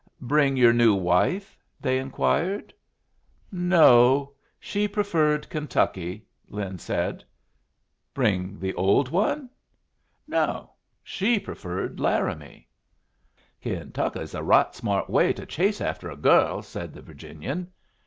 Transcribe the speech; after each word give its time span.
"Bring 0.21 0.57
your 0.57 0.73
new 0.73 0.95
wife?" 0.95 1.55
they 1.79 1.99
inquired. 1.99 2.73
"No; 3.51 4.33
she 4.59 4.87
preferred 4.87 5.47
Kentucky," 5.47 6.25
Lin 6.49 6.79
said. 6.79 7.23
"Bring 8.11 8.57
the 8.57 8.73
old 8.73 9.09
one?" 9.09 9.47
"No; 10.27 10.71
she 11.03 11.37
preferred 11.39 11.99
Laramie." 11.99 12.67
"Kentucky's 13.61 14.33
a 14.33 14.41
right 14.41 14.73
smart 14.73 15.07
way 15.07 15.33
to 15.33 15.45
chase 15.45 15.79
after 15.79 16.09
a 16.09 16.17
girl," 16.17 16.63
said 16.63 16.93
the 16.95 17.03
Virginian. 17.03 17.71